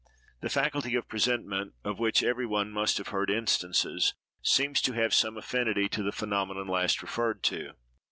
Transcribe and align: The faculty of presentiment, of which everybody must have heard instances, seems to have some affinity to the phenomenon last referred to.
The 0.39 0.49
faculty 0.49 0.95
of 0.95 1.07
presentiment, 1.07 1.73
of 1.83 1.99
which 1.99 2.23
everybody 2.23 2.71
must 2.71 2.97
have 2.97 3.09
heard 3.09 3.29
instances, 3.29 4.15
seems 4.41 4.81
to 4.81 4.93
have 4.93 5.13
some 5.13 5.37
affinity 5.37 5.87
to 5.89 6.01
the 6.01 6.11
phenomenon 6.11 6.67
last 6.67 7.03
referred 7.03 7.43
to. 7.43 7.73